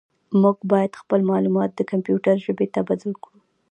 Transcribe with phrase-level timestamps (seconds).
[0.41, 3.37] موږ باید خپل معلومات د کمپیوټر ژبې ته بدل کړو.